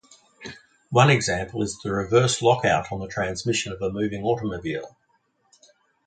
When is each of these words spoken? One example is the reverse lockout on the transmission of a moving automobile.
One 0.89 1.11
example 1.11 1.61
is 1.61 1.77
the 1.83 1.91
reverse 1.93 2.41
lockout 2.41 2.91
on 2.91 3.01
the 3.01 3.07
transmission 3.07 3.71
of 3.71 3.83
a 3.83 3.91
moving 3.91 4.23
automobile. 4.23 4.97